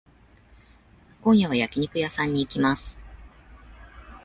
[1.21, 2.99] 今夜は焼肉屋さんに行きます。